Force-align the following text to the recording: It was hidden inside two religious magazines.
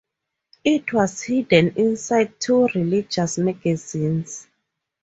It 0.63 0.93
was 0.93 1.21
hidden 1.21 1.73
inside 1.75 2.39
two 2.39 2.65
religious 2.73 3.37
magazines. 3.37 4.47